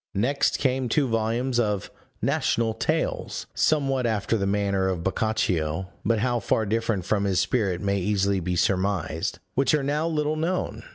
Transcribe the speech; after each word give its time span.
Next 0.15 0.57
came 0.57 0.89
two 0.89 1.07
volumes 1.07 1.59
of 1.59 1.91
National 2.23 2.73
Tales, 2.73 3.45
somewhat 3.53 4.07
after 4.07 4.35
the 4.35 4.47
manner 4.47 4.87
of 4.87 5.03
Boccaccio 5.03 5.89
(but 6.03 6.17
how 6.17 6.39
far 6.39 6.65
different 6.65 7.05
from 7.05 7.25
his 7.25 7.39
spirit 7.39 7.81
may 7.81 7.99
easily 7.99 8.39
be 8.39 8.55
surmised), 8.55 9.37
which 9.53 9.75
are 9.75 9.83
now 9.83 10.07
little 10.07 10.35
known. 10.35 10.81